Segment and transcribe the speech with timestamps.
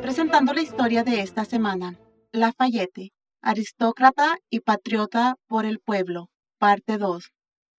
[0.00, 1.98] Presentando la historia de esta semana,
[2.32, 6.28] Lafayette, aristócrata y patriota por el pueblo,
[6.58, 7.32] parte 2.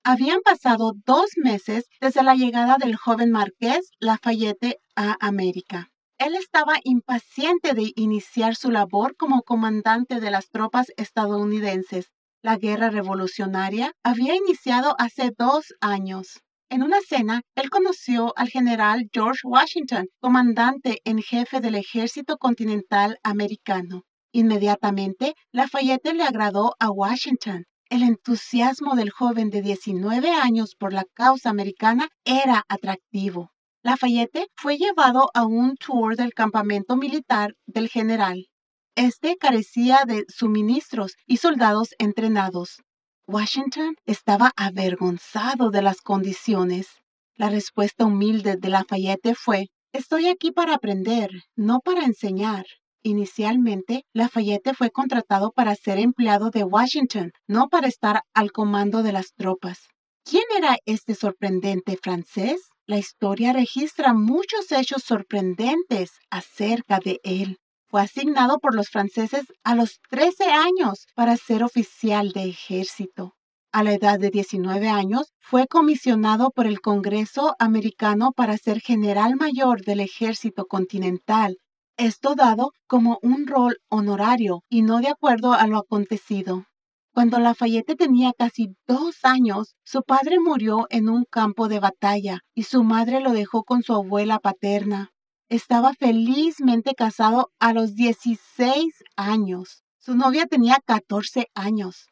[0.04, 5.92] Habían pasado dos meses desde la llegada del joven marqués Lafayette a América.
[6.18, 12.12] Él estaba impaciente de iniciar su labor como comandante de las tropas estadounidenses.
[12.42, 16.45] La guerra revolucionaria había iniciado hace dos años.
[16.68, 23.20] En una cena, él conoció al general George Washington, comandante en jefe del ejército continental
[23.24, 24.02] americano.
[24.32, 27.66] Inmediatamente, Lafayette le agradó a Washington.
[27.90, 33.52] El entusiasmo del joven de 19 años por la causa americana era atractivo.
[33.84, 38.48] Lafayette fue llevado a un tour del campamento militar del general.
[38.96, 42.82] Este carecía de suministros y soldados entrenados.
[43.28, 46.88] Washington estaba avergonzado de las condiciones.
[47.36, 52.66] La respuesta humilde de Lafayette fue, Estoy aquí para aprender, no para enseñar.
[53.02, 59.14] Inicialmente, Lafayette fue contratado para ser empleado de Washington, no para estar al comando de
[59.14, 59.88] las tropas.
[60.24, 62.62] ¿Quién era este sorprendente francés?
[62.86, 67.58] La historia registra muchos hechos sorprendentes acerca de él.
[67.98, 73.36] Asignado por los franceses a los 13 años para ser oficial de ejército.
[73.72, 79.36] A la edad de 19 años, fue comisionado por el Congreso americano para ser general
[79.36, 81.58] mayor del ejército continental
[81.98, 86.66] esto dado como un rol honorario y no de acuerdo a lo acontecido.
[87.14, 92.64] Cuando Lafayette tenía casi dos años, su padre murió en un campo de batalla y
[92.64, 95.12] su madre lo dejó con su abuela paterna.
[95.56, 99.86] Estaba felizmente casado a los 16 años.
[100.00, 102.10] Su novia tenía 14 años.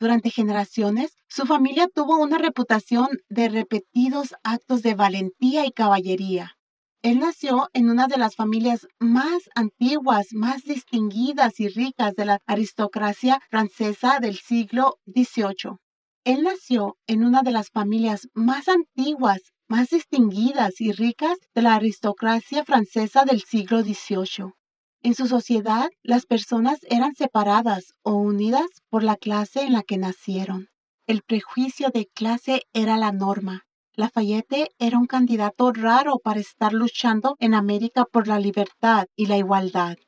[0.00, 6.56] Durante generaciones, su familia tuvo una reputación de repetidos actos de valentía y caballería.
[7.02, 12.38] Él nació en una de las familias más antiguas, más distinguidas y ricas de la
[12.46, 15.76] aristocracia francesa del siglo XVIII.
[16.24, 21.74] Él nació en una de las familias más antiguas, más distinguidas y ricas de la
[21.74, 24.52] aristocracia francesa del siglo XVIII.
[25.02, 29.98] En su sociedad, las personas eran separadas o unidas por la clase en la que
[29.98, 30.68] nacieron.
[31.06, 33.62] El prejuicio de clase era la norma.
[33.94, 39.36] Lafayette era un candidato raro para estar luchando en América por la libertad y la
[39.36, 39.98] igualdad.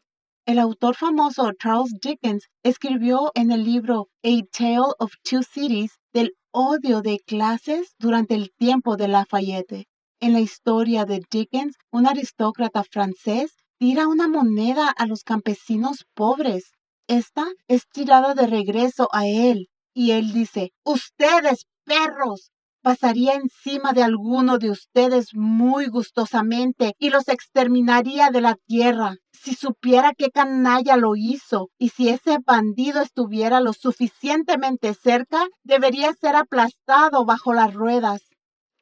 [0.51, 6.33] El autor famoso Charles Dickens escribió en el libro A Tale of Two Cities del
[6.51, 9.87] odio de clases durante el tiempo de Lafayette.
[10.19, 16.73] En la historia de Dickens, un aristócrata francés tira una moneda a los campesinos pobres.
[17.07, 22.51] Esta es tirada de regreso a él y él dice, ustedes perros,
[22.83, 29.15] pasaría encima de alguno de ustedes muy gustosamente y los exterminaría de la tierra.
[29.43, 36.13] Si supiera qué canalla lo hizo y si ese bandido estuviera lo suficientemente cerca, debería
[36.13, 38.21] ser aplastado bajo las ruedas.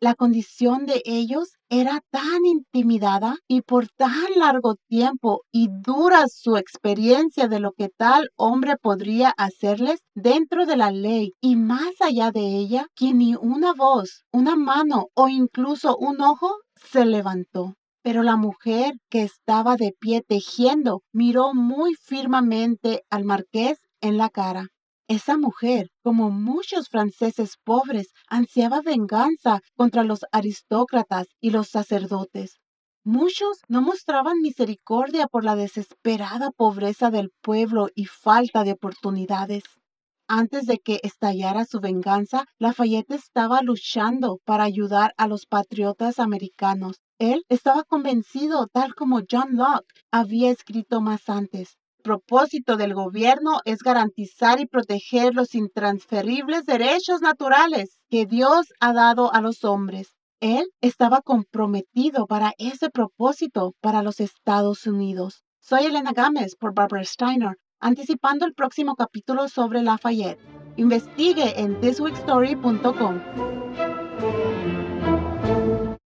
[0.00, 6.56] La condición de ellos era tan intimidada y por tan largo tiempo y dura su
[6.56, 12.32] experiencia de lo que tal hombre podría hacerles dentro de la ley y más allá
[12.32, 17.76] de ella, que ni una voz, una mano o incluso un ojo se levantó.
[18.02, 24.28] Pero la mujer que estaba de pie tejiendo miró muy firmemente al marqués en la
[24.30, 24.68] cara.
[25.08, 32.60] Esa mujer, como muchos franceses pobres, ansiaba venganza contra los aristócratas y los sacerdotes.
[33.04, 39.64] Muchos no mostraban misericordia por la desesperada pobreza del pueblo y falta de oportunidades.
[40.28, 47.00] Antes de que estallara su venganza, Lafayette estaba luchando para ayudar a los patriotas americanos.
[47.18, 51.76] Él estaba convencido, tal como John Locke había escrito más antes,
[52.08, 59.30] propósito del gobierno es garantizar y proteger los intransferibles derechos naturales que Dios ha dado
[59.34, 60.14] a los hombres.
[60.40, 65.42] Él estaba comprometido para ese propósito para los Estados Unidos.
[65.60, 70.40] Soy Elena Gámez por Barbara Steiner, anticipando el próximo capítulo sobre Lafayette.
[70.76, 73.57] Investigue en thisweekstory.com.